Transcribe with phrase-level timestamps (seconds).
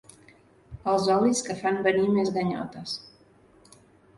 [0.93, 2.97] Els olis que fan venir més ganyotes.